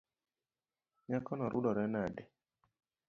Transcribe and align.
Nyakono 1.07 1.43
rudore 1.51 1.85
nade. 1.93 2.23